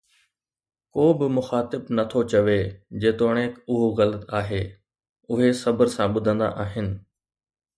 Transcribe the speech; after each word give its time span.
ڪو 0.93 1.05
به 1.17 1.27
مخاطب 1.37 1.81
نه 1.97 2.03
ٿو 2.11 2.19
چوي، 2.31 2.61
جيتوڻيڪ 3.01 3.53
اهو 3.71 3.85
غلط 3.99 4.23
آهي، 4.39 4.63
اهي 5.31 5.49
صبر 5.63 5.85
سان 5.95 6.07
ٻڌندا 6.15 6.47
آهن 6.65 6.87